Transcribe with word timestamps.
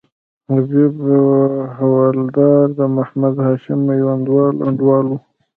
حبیب 0.51 0.95
حوالدار 1.77 2.65
د 2.79 2.79
محمد 2.95 3.35
هاشم 3.45 3.79
میوندوال 3.87 4.55
انډیوال 4.67 5.05
وو. 5.07 5.17